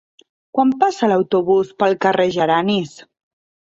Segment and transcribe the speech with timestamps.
[0.57, 2.95] Quan passa l'autobús pel carrer Geranis?